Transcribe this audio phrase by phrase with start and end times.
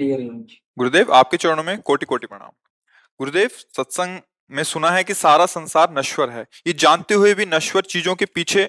[0.00, 2.50] गुरुदेव आपके चरणों में कोटि कोटि प्रणाम।
[3.20, 4.18] गुरुदेव सत्संग
[4.50, 8.24] में सुना है कि सारा संसार नश्वर है। ये जानते हुए भी नश्वर चीज़ों के
[8.24, 8.68] पीछे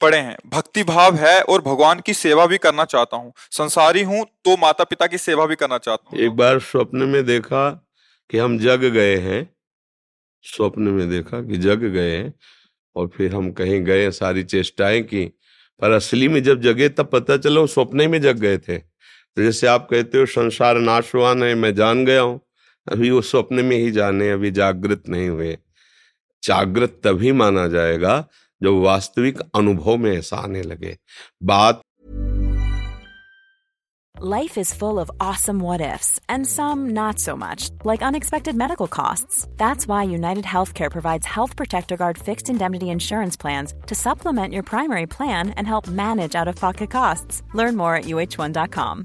[0.00, 4.24] पड़े हैं। भक्ति भाव है और भगवान की सेवा भी करना चाहता हूँ। संसारी हूँ
[4.44, 7.70] तो माता पिता की सेवा भी करना चाहता हूँ। एक बार स्वप्न में देखा
[8.30, 9.56] कि हम जग गए हैं।
[10.42, 12.32] स्वप्न में देखा कि जग गए हैं
[12.96, 15.24] और फिर हम कहीं गए सारी चेष्टाएँ की।
[15.80, 18.95] पर असली में जब जगे तब पता चला स्वप्न ही में जग गए थे।
[19.36, 22.40] तो जैसे आप कहते हो, संसार नाशवान है मैं जान गया हूँ।
[22.86, 25.56] अभी वो स्वप्न में ही जाने, अभी जागृत नहीं हुए।
[26.42, 28.24] जागृत तभी माना जाएगा,
[28.62, 30.96] जब वास्तविक अनुभव में ऐसा आने लगे।
[31.42, 31.80] बात
[34.14, 38.86] life is full of awesome what ifs and some not so much like unexpected medical
[38.86, 43.94] costs that's why United Health Care provides Health Protector Guard fixed indemnity insurance plans to
[43.94, 46.96] supplement your primary plan and help manage out of pocket
[47.56, 49.04] learn more at uh1.com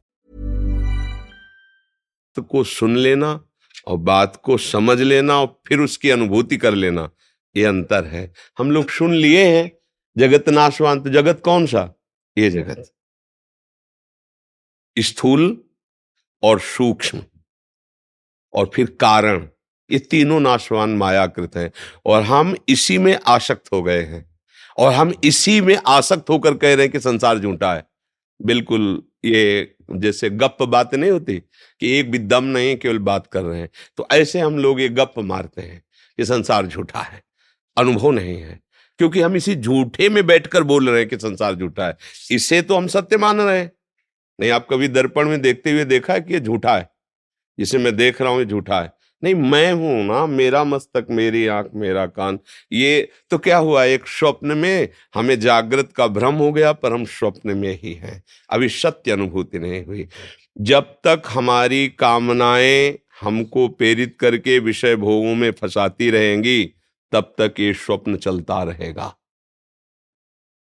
[2.39, 3.45] को सुन लेना
[3.87, 7.11] और बात को समझ लेना और फिर उसकी अनुभूति कर लेना।
[7.57, 9.71] ये अंतर है। हम लोग सुन लिए हैं।
[10.17, 11.93] जगत नाशवान तो जगत कौन सा?
[12.37, 12.93] ये जगत।
[14.99, 15.63] स्थूल
[16.43, 17.23] और सूक्ष्म
[18.53, 19.49] और फिर कारण।
[19.91, 21.71] ये तीनों नाशवान मायाकृत हैं
[22.05, 24.39] और हम इसी में आसक्त हो गए हैं।
[24.77, 27.87] और हम इसी में आसक्त होकर कह रहे हैं कि संसार झूठा है।
[28.41, 31.35] बिल्कुल ये जैसे गप बात नहीं होती
[31.79, 34.89] कि एक भी दम नहीं, केवल बात कर रहे हैं। तो ऐसे हम लोग ये
[34.89, 35.83] गप मारते हैं
[36.17, 37.23] कि संसार झूठा है,
[37.77, 38.59] अनुभव नहीं है।
[38.97, 41.97] क्योंकि हम इसी झूठे में बैठकर बोल रहे हैं कि संसार झूठा है।
[42.31, 43.71] इसे तो हम सत्य मान रहे हैं।
[44.39, 46.89] नहीं, आप कभी दर्पण में देखते हुए देखा है कि ये झूठा है?
[47.59, 48.93] जिसे मैं देख रहा हूँ, ये झूठा है।
[49.23, 52.39] नहीं, मैं हूँ ना, मेरा मस्तक, मेरी आँख, मेरा कान।
[52.71, 57.05] ये तो क्या हुआ, एक स्वप्न में हमें जागृत का भ्रम हो गया, पर हम
[57.05, 60.07] स्वप्न में ही हैं। अभी सत्य अनुभूति नहीं हुई।
[60.61, 66.73] जब तक हमारी कामनाएँ हमको प्रेरित करके विषय भोगों में फंसाती रहेंगी,
[67.11, 69.15] तब तक ये स्वप्न चलता रहेगा।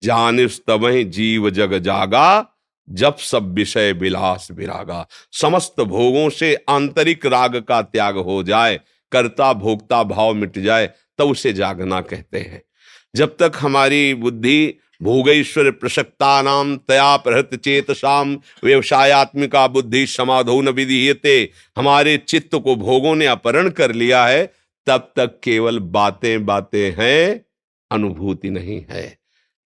[0.03, 2.55] जानिस तब जीव जग जागा
[2.89, 8.81] जब सब विषय विलास विरागा, समस्त भोगों से आंतरिक राग का त्याग हो जाए,
[9.13, 12.63] कर्ता भोक्ता भाव मिट जाए, तब तो उसे जागना कहते हैं।
[13.17, 20.69] जब तक हमारी बुद्धि भोगेश्वर प्रसक्ता नाम तया प्रहृत चेत शाम व्यवसायत्मिका बुद्धि समाधो न
[20.69, 24.53] विधीयते, हमारे चित्त को भोगों ने अपहरण कर लिया है,
[24.87, 27.45] तब तक केवल बातें बातें हैं,
[27.91, 29.19] अनुभूति नहीं है।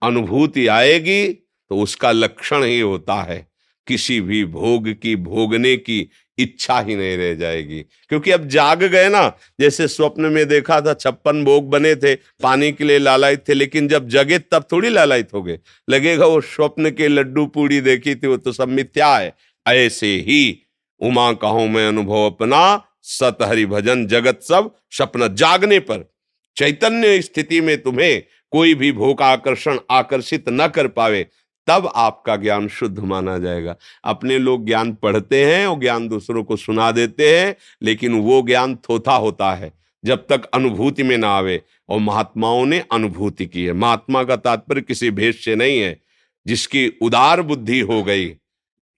[0.01, 3.47] अनुभूति आएगी तो उसका लक्षण ही होता है,
[3.87, 7.79] किसी भी भोग की भोगने की इच्छा ही नहीं रह जाएगी।
[8.09, 12.71] क्योंकि अब जाग गए ना, जैसे स्वप्न में देखा था, छप्पन भोग बने थे, पानी
[12.71, 15.59] के लिए लालायित थे, लेकिन जब जगे तब थोड़ी लालायित हो गए।
[15.89, 19.33] लगेगा वो स्वप्न के लड्डू पूड़ी देखी थी, वो तो सब मिथ्या है।
[19.67, 20.59] ऐसे ही
[21.01, 26.09] उमा कहो, मैं अनुभव अपना सत हरि भजन, जगत सब सपना जागने पर।
[26.57, 31.25] चैतन्य स्थिति में तुम्हें कोई भी भोग आकर्षण आकर्षित न कर पावे।
[31.67, 36.55] तब आपका ज्ञान शुद्ध माना जाएगा। अपने लोग ज्ञान पढ़ते हैं और ज्ञान दूसरों को
[36.55, 39.73] सुना देते हैं, लेकिन वो ज्ञान थोथा होता है,
[40.05, 44.81] जब तक अनुभूति में ना आवे। और महात्माओं ने अनुभूति की है। महात्मा का तात्पर्य
[44.81, 46.01] किसी भेद से नहीं है,
[46.47, 48.35] जिसकी उदार बुद्धि हो गई।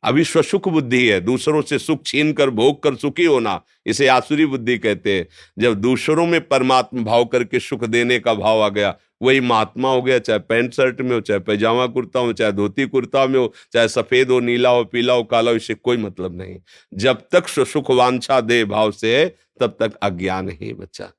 [0.04, 4.46] अभी स्वसुख बुद्धि है। दूसरों से सुख छीन कर भोग कर सुखी होना, इसे आसुरी
[4.46, 5.28] बुद्धि कहते हैं।
[5.60, 10.02] जब दूसरों में परमात्मा भाव करके सुख देने का भाव आ गया वही महात्मा हो
[10.02, 13.52] गया, चाहे पैंट शर्ट में हो, चाहे पैजामा कुर्ता हो, चाहे धोती कुर्ता में हो,
[13.74, 16.58] चाहे सफ़ेद हो, नीला हो, पीला हो, काला हो, इससे कोई मतलब नहीं।
[16.94, 19.28] जब तक सुख वांछा दे भाव से है,
[19.60, 21.12] तब तक अज्ञान ही बच्चा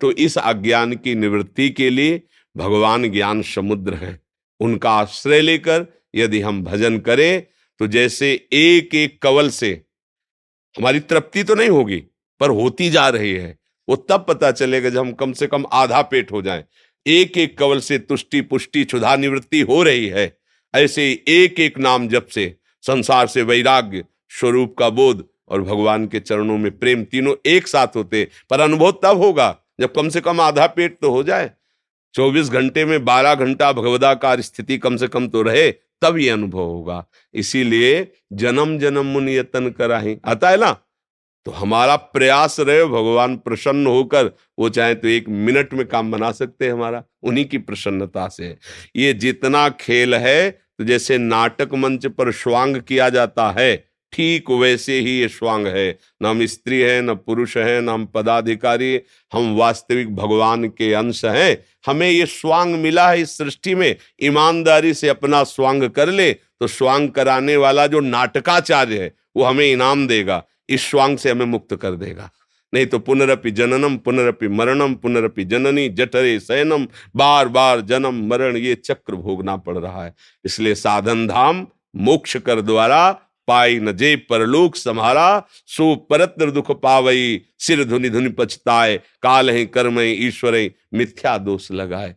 [0.00, 2.20] तो इस अज्ञान की निवृत्ति के लिए
[2.56, 4.18] भगवान ज्ञान समुद्र है।
[4.60, 7.42] उनका आश्रय लेकर यदि हम भजन करें
[7.80, 9.70] तो जैसे एक एक कवल से
[10.76, 12.02] हमारी तृप्ति तो नहीं होगी,
[12.40, 13.56] पर होती जा रही है।
[13.88, 16.64] वो तब पता चलेगा जब हम कम से कम आधा पेट हो जाएँ।
[17.06, 20.36] एक एक कवल से तुष्टि पुष्टि क्षुधा निवृत्ति हो रही है।
[20.74, 22.54] ऐसे एक एक नाम जब से
[22.84, 27.96] संसार से वैराग्य, स्वरूप का बोध और भगवान के चरणों में प्रेम तीनों एक साथ
[27.96, 31.50] होते, पर अनुभव तब होगा जब कम से कम आधा पेट तो हो जाए।
[32.14, 35.70] चौबीस घंटे में बारह घंटा भगवदाकार स्थिति कम से कम तो रहे,
[36.02, 37.04] तब ये अनुभव होगा।
[37.34, 40.76] इसीलिए जन्म जन्म मुन यतन कराही। आता है ना?
[41.46, 46.30] तो हमारा प्रयास रहे, भगवान प्रसन्न होकर, वो चाहे तो एक मिनट में काम बना
[46.32, 48.56] सकते हैं हमारा, उन्हीं की प्रसन्नता से
[48.96, 53.76] ये जितना खेल है तो जैसे नाटक मंच पर स्वांग किया जाता है,
[54.12, 58.04] ठीक वैसे ही ये स्वांग है। न हम स्त्री है, न पुरुष है, न हम
[58.06, 59.00] पदाधिकारी
[59.32, 61.56] हम वास्तविक भगवान के अंश हैं।
[61.86, 66.66] हमें ये स्वांग मिला है इस सृष्टि में, ईमानदारी से अपना स्वांग कर ले तो
[66.68, 71.76] स्वांग कराने वाला जो नाटकाचार्य है, वो हमें इनाम देगा। इस स्वांग से हमें मुक्त
[71.76, 72.30] कर देगा।
[72.74, 78.74] नहीं तो पुनरपि जननम, पुनरपि मरणम, पुनरपि जननी, जठरे सैनम बार बार जन्म, मरण, ये
[78.74, 80.14] चक्र भोगना पड़ रहा है।
[80.44, 81.66] इसलिए साधन धाम,
[81.96, 83.12] मोक्ष कर द्वारा,
[83.48, 89.66] पाई न जे परलोक संहारा, सो परत्र दुख पावई, सिर धुनि धुनि पछताए, काल है
[89.66, 92.14] कर्म ईश्वर मिथ्या दोष लगाए।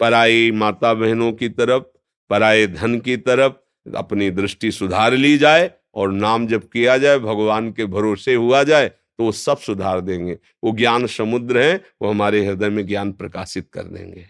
[0.00, 1.82] पराई माता बहनों की तरफ़,
[2.30, 3.52] पराए धन की तरफ़,
[3.96, 8.88] अपनी दृष्टि सुधार ली जाए और नाम जब किया जाए भगवान के भरोसे हुआ जाए
[8.88, 13.68] तो वो सब सुधार देंगे। वो ज्ञान समुद्र है वो हमारे हृदय में ज्ञान प्रकाशित
[13.72, 14.26] कर देंगे।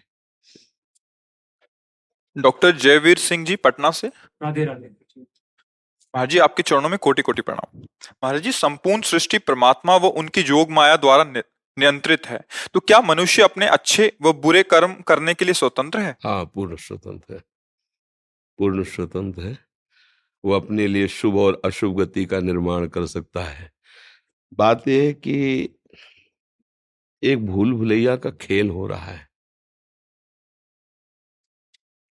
[2.36, 4.08] डॉक्टर जयवीर सिंह जी पटना से?
[4.08, 4.88] राधे राधे।
[6.14, 7.78] महाराज जी आपके चरणों में कोटि कोटि प्रणाम।
[8.24, 12.40] महाराज जी संपूर्ण सृष्टि परमात्मा व उनकी जोग माया द्वारा नियंत्रित है।
[12.74, 16.16] तो क्या मनुष्य अपने अच्छे व बुरे कर्म करने के लिए स्वतंत्र है?
[16.24, 17.40] हाँ पूर्ण स्वतंत्र है।
[18.58, 19.56] पूर्ण स्वतंत्र है।
[20.44, 23.72] वो अपने लिए शुभ और अशुभ गति का निर्माण कर सकता है।
[24.54, 25.68] बात यह है कि
[27.22, 29.28] एक भूल भुलैया का खेल हो रहा है।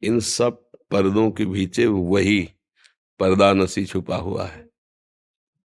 [0.02, 2.48] इन सब पर्दों के पीछे वही
[3.20, 4.70] पर्दा नसी छुपा हुआ है।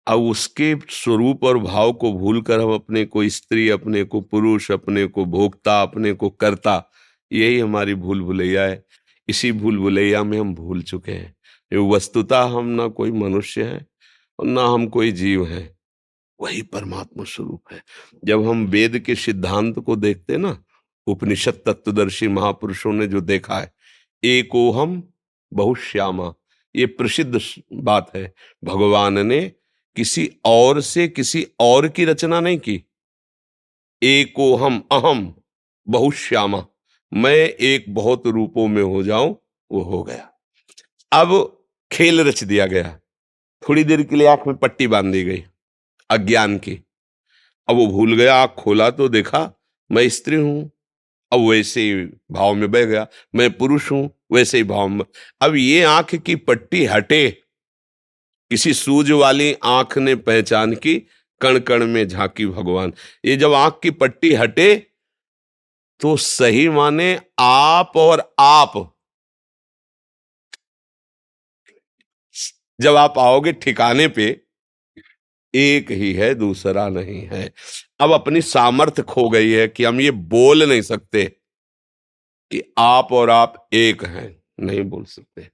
[0.07, 5.07] अब उसके स्वरूप और भाव को भूलकर हम अपने को स्त्री, अपने को पुरुष, अपने
[5.07, 6.91] को भोक्ता, अपने को करता,
[7.33, 8.85] यही हमारी भूल भुलैया है।
[9.29, 11.35] इसी भूल भुलैया में हम भूल चुके हैं।
[11.79, 13.87] वस्तुता हम ना कोई मनुष्य है
[14.39, 15.79] और ना हम कोई जीव है।
[16.41, 17.85] वही परमात्मा स्वरूप है।
[18.25, 20.65] जब हम वेद के सिद्धांत को देखते ना,
[21.07, 23.75] उपनिषद तत्वदर्शी महापुरुषों ने जो देखा है,
[24.25, 25.13] एको हम
[25.53, 26.35] बहुश्यामा,
[26.77, 27.41] ये प्रसिद्ध
[27.73, 29.53] बात है। भगवान ने
[29.97, 32.85] किसी और से किसी और की रचना नहीं की।
[34.03, 35.35] एको हम अहम
[35.89, 36.67] बहुश्यामा,
[37.15, 39.37] मैं एक बहुत रूपों में हो जाऊँ,
[39.73, 40.31] वो हो गया।
[41.13, 41.61] अब
[41.95, 42.99] खेल रच दिया गया।
[43.63, 45.45] थोड़ी देर के लिए आँख में पट्टी बाँध दी गई,
[46.11, 46.79] अज्ञान की।
[47.69, 49.51] अब वो भूल गया, आँख खोला तो देखा,
[49.91, 50.71] मैं स्त्री हूँ।
[51.33, 55.05] अब वैसे ही भाव में बह गया, मैं पुरुष हूँ, वैसे ही भाव में।
[55.41, 57.31] अब ये आँख की पट्टी हटे।
[58.51, 60.95] किसी सूज वाली आँख ने पहचान की
[61.41, 62.93] कण कण में झांकी भगवान।
[63.25, 64.75] ये जब आँख की पट्टी हटे
[66.01, 68.94] तो सही माने आप और आप।
[72.85, 74.25] जब आप आओगे ठिकाने पे,
[75.55, 77.53] एक ही है, दूसरा नहीं है।
[78.01, 81.25] अब अपनी सामर्थ्य खो गई है कि हम ये बोल नहीं सकते
[82.51, 85.49] कि आप और आप एक हैं, नहीं बोल सकते।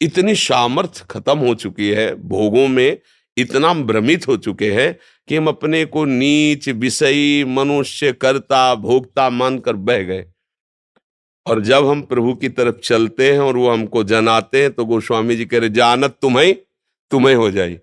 [0.00, 2.98] इतनी सामर्थ्य खत्म हो चुकी है, भोगों में
[3.36, 4.96] इतना भ्रमित हो चुके हैं
[5.28, 10.26] कि हम अपने को नीच, विषयी, मनुष्य, कर्ता, भोक्ता मानकर बह गए।
[11.46, 15.36] और जब हम प्रभु की तरफ़ चलते हैं और वो हमको जनाते हैं तो गोस्वामी
[15.36, 16.54] जी कह रहे जानत तुम्हें
[17.10, 17.80] तुम्हें हो जाए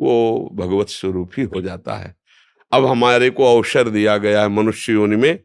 [0.00, 2.16] वो भगवत स्वरूप ही हो जाता है।
[2.72, 5.38] अब हमारे को अवसर दिया गया है मनुष्य योनि में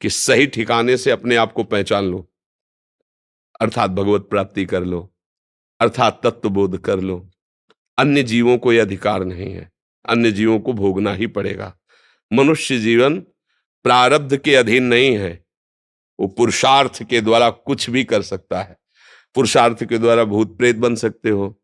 [0.00, 2.30] कि सही ठिकाने से अपने आप को पहचान लो।
[3.60, 5.14] अर्थात भगवत प्राप्ति कर लो।
[5.80, 7.30] अर्थात तत्व बोध कर लो।
[7.98, 9.72] अन्य जीवों को यह अधिकार नहीं है।
[10.08, 11.74] अन्य जीवों को भोगना ही पड़ेगा।
[12.32, 13.20] मनुष्य जीवन
[13.84, 15.44] प्रारब्ध के अधीन नहीं है।
[16.22, 18.76] वो पुरुषार्थ के द्वारा कुछ भी कर सकता है।
[19.34, 21.60] पुरुषार्थ के द्वारा भूत प्रेत बन सकते हो।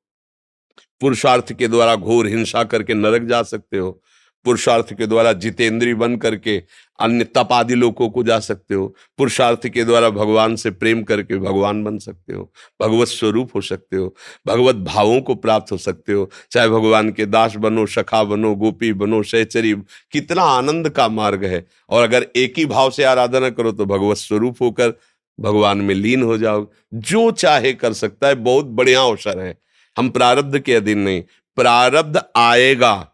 [1.01, 4.03] पुरुषार्थ के द्वारा घोर हिंसा करके नरक जा सकते हो।
[4.49, 6.63] पुरुषार्थ के द्वारा जितेंद्री बन करके
[7.01, 11.39] अन्य तप आदि लोगों को जा सकते हो। पुरुषार्थ के द्वारा भगवान से प्रेम करके
[11.39, 12.53] भगवान बन सकते हो।
[12.83, 14.15] भगवत स्वरूप हो सकते हो।
[14.47, 18.93] भगवत भावों को प्राप्त हो सकते हो। चाहे भगवान के दास बनो, सखा बनो, गोपी
[18.93, 19.73] बनो, सहचरी,
[20.13, 24.17] कितना आनंद का मार्ग है। और अगर एक ही भाव से आराधना करो तो भगवत
[24.17, 24.99] स्वरूप होकर
[25.41, 29.59] भगवान में लीन हो जाओ। जो चाहे कर सकता है। बहुत बढ़िया अवसर है।
[29.99, 31.23] हम प्रारब्ध के अधीन नहीं।
[31.57, 33.13] प्रारब्ध आएगा।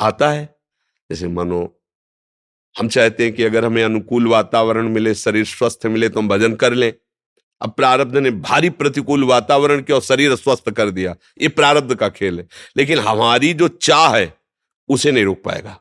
[0.00, 0.51] आता है।
[1.10, 1.82] जैसे मानो,
[2.78, 6.54] हम चाहते हैं कि अगर हमें अनुकूल वातावरण मिले, शरीर स्वस्थ मिले तो हम भजन
[6.54, 6.92] कर लें।
[7.60, 12.08] अब प्रारब्ध ने भारी प्रतिकूल वातावरण के और शरीर स्वस्थ कर दिया। ये प्रारब्ध का
[12.08, 14.34] खेल है। लेकिन हमारी जो चाह है,
[14.88, 15.80] उसे नहीं रोक पाएगा।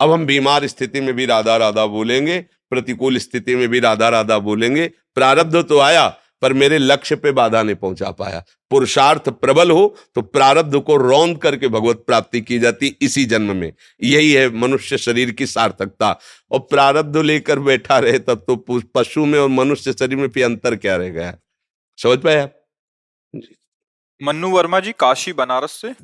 [0.00, 4.38] अब हम बीमार स्थिति में भी राधा राधा बोलेंगे, प्रतिकूल स्थिति में भी राधा राधा
[4.38, 9.94] बोलेंगे। प्रारब्ध तो आया पर मेरे लक्ष्य पे बाधा नहीं पहुँचा पाया। पुरुषार्थ प्रबल हो
[10.14, 13.72] तो प्रारब्ध को रौंद करके भगवत प्राप्ति की जाती इसी जन्म में।
[14.02, 16.18] यही है मनुष्य शरीर की सार्थकता।
[16.50, 18.56] और प्रारब्ध लेकर बैठा रहे तब तो
[18.94, 21.36] पशु में और मनुष्य शरीर में फिर अंतर क्या रह गया?
[21.98, 22.58] समझ पाए आप?
[24.20, 25.94] मन्नू वर्मा जी काशी बनारस से?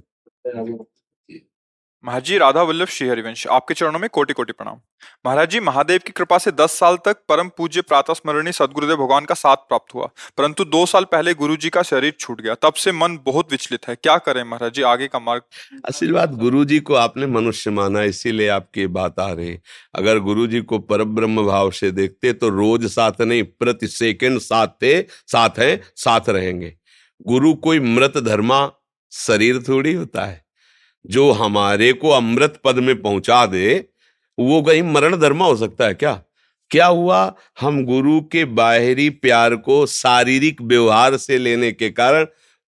[2.04, 4.76] महाराज जी राधा वल्लभ श्री हरिवंश, आपके चरणों में कोटि कोटि प्रणाम।
[5.26, 9.24] महाराज जी महादेव की कृपा से दस साल तक परम पूज्य प्रातः स्मरणीय सदगुरुदेव भगवान
[9.24, 12.74] का साथ प्राप्त हुआ, परंतु दो साल पहले गुरु जी का शरीर छूट गया। तब
[12.74, 15.42] से मन बहुत विचलित है। क्या करें महाराज जी आगे का मार्ग?
[15.84, 19.58] असल बात गुरु जी को आपने मनुष्य माना, इसीलिए आपकी बात आ रही।
[19.94, 24.38] अगर गुरु जी को पर ब्रह्म भाव से देखते तो रोज साथ नहीं, प्रति सेकेंड
[24.40, 26.76] साथ थे साथ है, साथ रहेंगे।
[27.26, 28.68] गुरु कोई मृत धर्मा,
[29.12, 30.46] शरीर थोड़ी होता है।
[31.10, 33.84] जो हमारे को अमृत पद में पहुँचा दे,
[34.38, 36.22] वो कहीं मरण धर्म हो सकता है क्या?
[36.70, 37.34] क्या हुआ?
[37.60, 42.26] हम गुरु के बाहरी प्यार को शारीरिक व्यवहार से लेने के कारण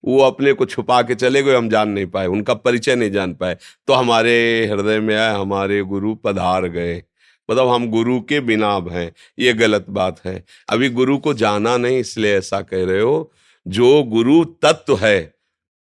[0.04, 3.34] वो अपने को छुपा के चले गए, हम जान नहीं पाए, उनका परिचय नहीं जान
[3.34, 7.02] पाए। तो हमारे हृदय में आए, हमारे गुरु पधार गए।
[7.50, 11.98] मतलब हम गुरु के बिना हैं, ये गलत बात है। अभी गुरु को जाना नहीं,
[11.98, 13.32] इसलिए ऐसा कह रहे हो,
[13.68, 15.34] जो गुरु तत्व है,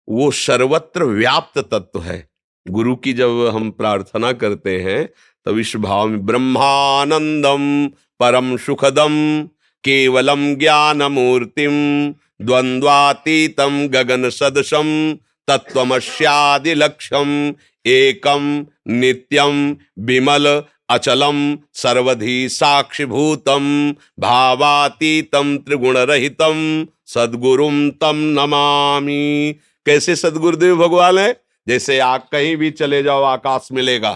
[0.09, 2.30] वो सर्वत्र व्याप्त तत्व है।
[2.69, 5.09] गुरु की जब हम प्रार्थना करते हैं,
[5.47, 7.87] तब इस भाव में, ब्रह्मानंदम
[8.21, 9.49] परम सुखदम,
[9.85, 12.09] केवलम ज्ञान मूर्तिम
[12.43, 15.17] द्वंद्वातीतम गगन सदसम
[15.49, 17.55] तत्वमस्यादि लक्ष्यम
[17.87, 29.55] एकम नित्यम विमल अचलम, सर्वधि साक्षिभूतम, भावातीतम त्रिगुण रहितम सदगुरुम तम नमामि।
[29.87, 31.50] कैसे सदगुरुदेव भगवान है?
[31.71, 34.13] जैसे आप कहीं भी चले जाओ, आकाश मिलेगा।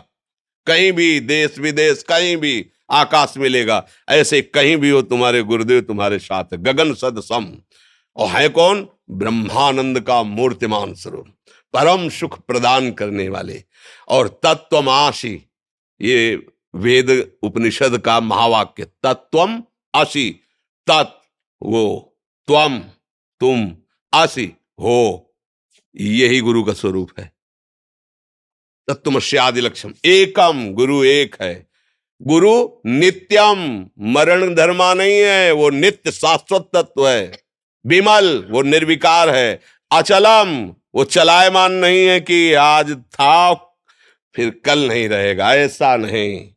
[0.67, 6.19] कहीं भी देश विदेश, कहीं भी आकाश मिलेगा। ऐसे कहीं भी हो, तुम्हारे गुरुदेव, तुम्हारे
[6.19, 7.47] साथ गगन सद सम
[8.17, 8.89] और है कौन?
[9.11, 11.27] ब्रह्मानंद का मूर्तिमान स्वरूप,
[11.73, 13.63] परम सुख प्रदान करने वाले।
[14.09, 15.41] और तत्वमाशी
[16.01, 19.63] ये वेद उपनिषद का महावाक्य तत्वम
[19.95, 20.31] आशी
[20.87, 21.27] तत्
[21.63, 21.85] वो
[22.47, 22.79] त्वम,
[23.41, 23.77] तुम
[24.15, 25.35] आशी हो।
[25.97, 27.34] यही गुरु का स्वरूप है।
[28.89, 31.67] तत्वमस्यादि लक्ष्यम एकम, गुरु एक है।
[32.23, 37.33] गुरु नित्यम, मरण धर्मा नहीं है, वो नित्य शाश्वत तत्व है।
[37.87, 39.61] विमल, वो निर्विकार है।
[39.93, 43.55] अचलम, वो चलायमान नहीं है कि आज था,
[44.35, 46.49] फिर कल नहीं रहेगा। ऐसा नहीं।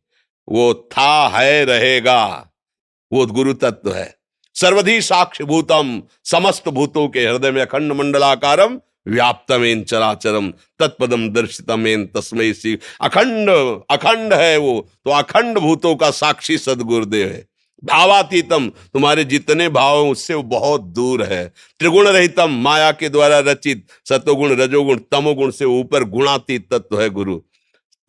[0.49, 2.51] वो था, है, रहेगा।
[3.13, 4.15] वो गुरु तत्व है।
[4.55, 12.53] सर्वधि साक्ष्य भूतम, समस्त भूतों के हृदय में अखंड मंडलाकारम व्याप्तमेन चराचरम तत्पदम दर्शितमेन तस्मय
[12.53, 13.49] सी अखंड
[13.91, 17.45] अखंड है वो तो अखंड भूतों का साक्षी सदगुरुदेव है।
[17.83, 21.45] भावातीतम, तुम्हारे जितने भाव उससे वो बहुत दूर है।
[21.79, 27.35] त्रिगुण रहितम माया के द्वारा रचित सतोगुण रजोगुण, तमोगुण से ऊपर गुणातीत तत्व है गुरु।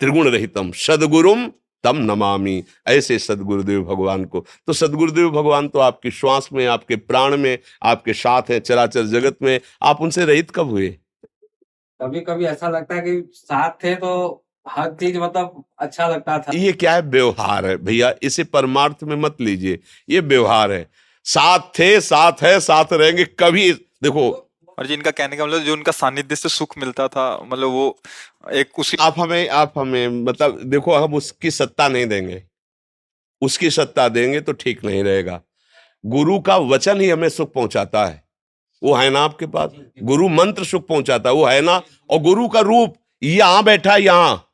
[0.00, 1.46] त्रिगुण रहितम सदगुरुम
[1.84, 7.36] तम नमामि ऐसे सदगुरुदेव भगवान को। तो सदगुरुदेव भगवान तो आपकी श्वास में आपके प्राण
[7.36, 10.88] में आपके साथ है चराचर जगत में। आप उनसे रहित कब हुए?
[12.02, 16.52] कभी कभी ऐसा लगता है कि साथ थे तो हर चीज़ मतलब अच्छा लगता था।
[16.54, 17.76] ये क्या है व्यवहार है?
[17.76, 19.78] भैया इसे परमार्थ में मत लीजिए।
[20.10, 20.90] ये व्यवहार है।
[21.24, 24.47] साथ थे साथ है साथ रहेंगे कभी देखो
[24.78, 27.98] और जिनका कहने का मतलब जो उनका सानिध्य से सुख मिलता था मतलब वो
[28.52, 32.42] एक उसी आप हमें आप हमें मतलब देखो, हम उसकी सत्ता नहीं देंगे।
[33.42, 35.40] उसकी सत्ता देंगे तो ठीक नहीं रहेगा।
[36.06, 38.22] गुरु का वचन ही हमें सुख पहुंचाता है।
[38.82, 39.70] वो है ना आपके पास?
[40.02, 41.82] गुरु मंत्र सुख पहुंचाता है, वो है ना?
[42.10, 44.44] और गुरु का रूप, यहाँ बैठा यहाँ।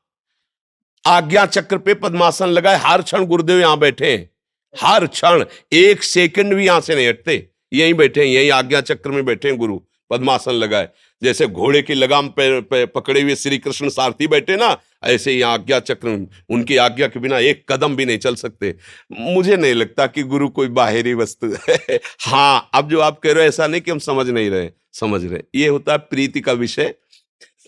[1.07, 4.31] आज्ञा चक्र पे पद्मासन लगाए, हर क्षण गुरुदेव यहाँ बैठे हैं।
[4.75, 9.11] हर क्षण, एक सेकंड भी यहाँ से नहीं हटते। यहीं बैठे हैं, यहीं आज्ञा चक्र
[9.11, 9.81] में बैठे हैं गुरु।
[10.11, 10.89] पद्मासन लगाए।
[11.23, 15.43] जैसे घोड़े की लगाम पे, पे पकड़े हुए श्री कृष्ण सारथी बैठे ना ऐसे ही
[15.43, 18.75] आज्ञा चक्र उनकी आज्ञा के बिना एक कदम भी नहीं चल सकते।
[19.13, 23.45] मुझे नहीं लगता कि गुरु कोई बाहरी वस्तु है। हाँ अब जो आप कह रहे
[23.45, 26.53] हो ऐसा नहीं कि हम समझ नहीं रहे समझ रहे। ये होता है प्रीति का
[26.53, 26.95] विषय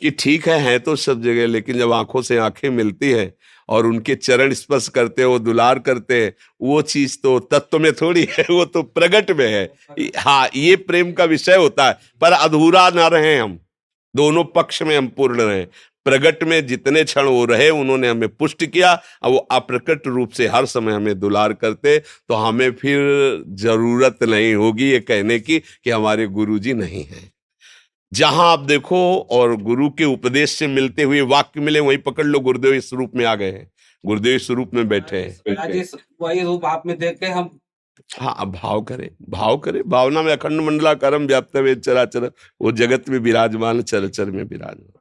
[0.03, 3.35] कि ठीक है है तो सब जगह लेकिन जब आँखों से आँखें मिलती है
[3.69, 6.27] और उनके चरण स्पर्श करते हो दुलार करते
[6.61, 11.13] वो चीज़ तो तत्व में थोड़ी है, वो तो प्रगट में है। हाँ ये प्रेम
[11.13, 13.59] का विषय होता है, पर अधूरा ना रहे हम।
[14.15, 15.65] दोनों पक्ष में हम पूर्ण रहे।
[16.07, 18.93] प्रगट में जितने क्षण वो रहे, उन्होंने हमें पुष्ट किया
[19.23, 24.55] और वो अप्रकट रूप से हर समय हमें दुलार करते तो हमें फिर ज़रूरत नहीं
[24.55, 27.31] होगी ये कहने की कि हमारे गुरुजी नहीं हैं।
[28.13, 28.99] जहाँ आप देखो
[29.31, 33.13] और गुरु के उपदेश से मिलते हुए वाक्य मिले वहीं पकड़ लो गुरुदेव इस रूप
[33.15, 33.71] में आ गए हैं।
[34.05, 35.85] गुरुदेव इस रूप में बैठे हैं।
[36.23, 37.59] वही रूप आप में देख के हम।
[38.21, 43.09] हाँ भाव करे भाव करे। भावना में अखंड मंडला करम व्याप्त चरा चर वो जगत
[43.09, 45.01] में विराजमान चरचर में विराजमान।